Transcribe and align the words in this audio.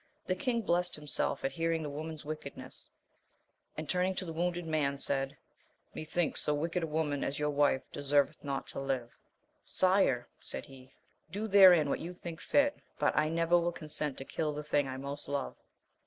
The 0.25 0.33
long 0.47 0.63
blest 0.63 0.97
him 0.97 1.05
self 1.05 1.45
at 1.45 1.51
hearing 1.51 1.83
the 1.83 1.89
woman's 1.91 2.25
wickedness, 2.25 2.89
and, 3.77 3.87
turning 3.87 4.15
to 4.15 4.25
the 4.25 4.33
wounded 4.33 4.65
man, 4.65 4.97
said, 4.97 5.37
Methinks 5.93 6.41
so 6.41 6.55
wicked 6.55 6.81
a 6.81 6.87
woman 6.87 7.23
as 7.23 7.37
your 7.37 7.51
wife 7.51 7.83
deserveth 7.91 8.43
not 8.43 8.65
to 8.69 8.79
live. 8.79 9.15
Sire, 9.63 10.27
said 10.39 10.65
he, 10.65 10.91
do 11.29 11.47
therein 11.47 11.87
what 11.87 11.99
you 11.99 12.15
think 12.15 12.41
fit, 12.41 12.79
but 12.97 13.15
I 13.15 13.29
never 13.29 13.59
will 13.59 13.71
consent 13.71 14.17
to 14.17 14.25
kill 14.25 14.51
the 14.53 14.63
thing 14.63 14.87
I 14.87 14.97
most 14.97 15.27
love. 15.29 15.55